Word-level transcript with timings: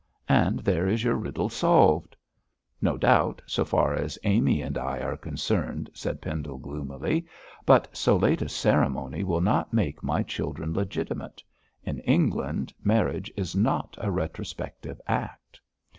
and 0.29 0.61
there 0.61 0.87
is 0.87 1.03
your 1.03 1.13
riddle 1.13 1.47
solved.' 1.47 2.15
'No 2.81 2.97
doubt, 2.97 3.39
so 3.45 3.63
far 3.63 3.93
as 3.93 4.17
Amy 4.23 4.59
and 4.59 4.75
I 4.75 4.97
are 4.97 5.15
concerned,' 5.15 5.91
said 5.93 6.23
Pendle, 6.23 6.57
gloomily, 6.57 7.27
'but 7.67 7.87
so 7.95 8.15
late 8.17 8.41
a 8.41 8.49
ceremony 8.49 9.23
will 9.23 9.41
not 9.41 9.73
make 9.73 10.01
my 10.01 10.23
children 10.23 10.73
legitimate. 10.73 11.43
In 11.83 11.99
England, 11.99 12.73
marriage 12.83 13.31
is 13.37 13.55
not 13.55 13.93
a 13.99 14.09
retrospective 14.09 14.99
act.' 15.07 15.61